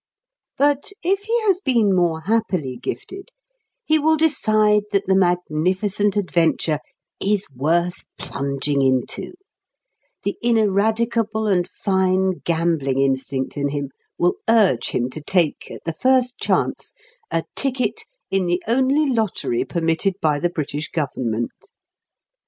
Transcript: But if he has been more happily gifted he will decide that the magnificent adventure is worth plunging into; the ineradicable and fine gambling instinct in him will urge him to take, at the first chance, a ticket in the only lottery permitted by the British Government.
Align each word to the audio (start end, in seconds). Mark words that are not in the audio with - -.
But 0.57 0.91
if 1.03 1.25
he 1.25 1.41
has 1.43 1.59
been 1.59 1.93
more 1.95 2.21
happily 2.21 2.75
gifted 2.75 3.29
he 3.85 3.99
will 3.99 4.17
decide 4.17 4.81
that 4.91 5.05
the 5.05 5.13
magnificent 5.15 6.17
adventure 6.17 6.79
is 7.19 7.47
worth 7.55 8.03
plunging 8.17 8.81
into; 8.81 9.35
the 10.23 10.37
ineradicable 10.41 11.45
and 11.45 11.69
fine 11.69 12.39
gambling 12.43 12.97
instinct 12.97 13.55
in 13.55 13.69
him 13.69 13.89
will 14.17 14.37
urge 14.49 14.89
him 14.89 15.07
to 15.11 15.21
take, 15.21 15.69
at 15.69 15.83
the 15.83 15.93
first 15.93 16.39
chance, 16.39 16.95
a 17.29 17.43
ticket 17.55 18.01
in 18.31 18.47
the 18.47 18.63
only 18.67 19.07
lottery 19.07 19.63
permitted 19.65 20.15
by 20.19 20.39
the 20.39 20.49
British 20.49 20.87
Government. 20.89 21.51